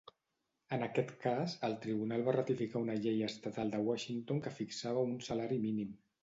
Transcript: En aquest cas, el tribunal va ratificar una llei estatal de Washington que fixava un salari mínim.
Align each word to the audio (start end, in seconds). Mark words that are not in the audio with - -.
En 0.77 0.85
aquest 0.85 1.11
cas, 1.25 1.51
el 1.67 1.75
tribunal 1.83 2.23
va 2.29 2.33
ratificar 2.35 2.81
una 2.85 2.95
llei 3.03 3.21
estatal 3.27 3.75
de 3.75 3.83
Washington 3.91 4.41
que 4.47 4.55
fixava 4.63 5.05
un 5.11 5.15
salari 5.29 5.63
mínim. 5.69 5.95